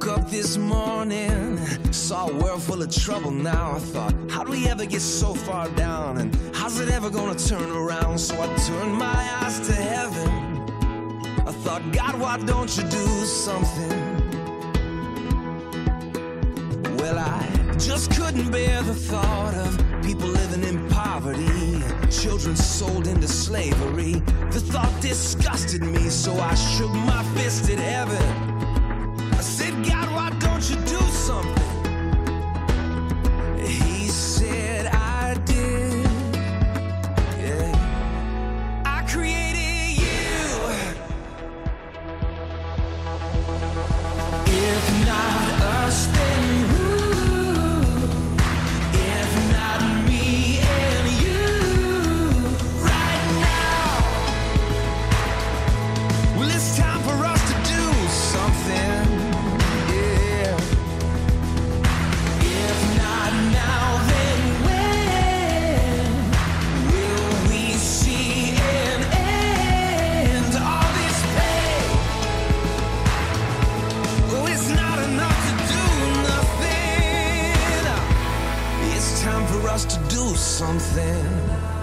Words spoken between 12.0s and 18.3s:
why don't you do something? Well, I just